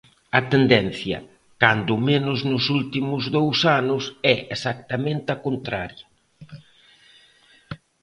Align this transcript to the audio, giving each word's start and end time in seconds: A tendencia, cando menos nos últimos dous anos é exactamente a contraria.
A 0.39 0.41
tendencia, 0.53 1.17
cando 1.61 1.93
menos 2.09 2.39
nos 2.51 2.65
últimos 2.79 3.21
dous 3.37 3.59
anos 3.79 4.03
é 4.33 4.37
exactamente 4.55 5.27
a 5.35 5.41
contraria. 5.45 6.07